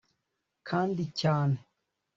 [0.67, 1.57] kandi cyane